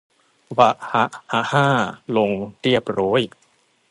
[0.57, 1.67] วะฮะฮะฮ่า
[2.17, 3.21] ลง เรียบโร้ย